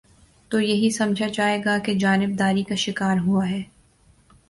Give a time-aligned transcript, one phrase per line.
[0.51, 3.61] تو یہی سمجھا جائے گا کہ جانب داری کا شکار ہوا ہے۔